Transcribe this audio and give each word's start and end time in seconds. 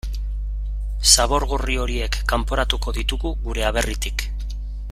Zabor 1.09 1.45
gorri 1.51 1.77
horiek 1.83 2.19
kanporatuko 2.33 2.97
ditugu 2.99 3.37
gure 3.47 3.69
aberritik. 3.73 4.27